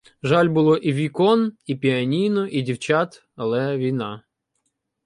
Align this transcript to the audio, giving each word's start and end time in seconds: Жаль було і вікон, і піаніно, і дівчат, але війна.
Жаль 0.23 0.47
було 0.49 0.77
і 0.77 0.93
вікон, 0.93 1.53
і 1.65 1.75
піаніно, 1.75 2.47
і 2.47 2.61
дівчат, 2.61 3.23
але 3.35 3.77
війна. 3.77 4.23